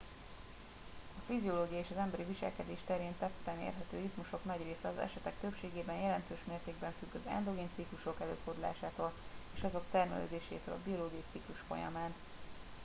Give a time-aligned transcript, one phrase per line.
[1.17, 6.37] a fiziológia és emberi viselkedés terén tetten érhető ritmusok nagy része az esetek többségében jelentős
[6.47, 9.13] mértékben függ az endogén ciklusok előfordulásától
[9.55, 12.13] és azok termelődésétől a biológiai ciklus folyamán